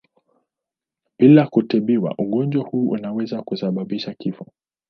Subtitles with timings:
[1.19, 4.47] Bila kutibiwa ugonjwa huu unaweza kusababisha kifo.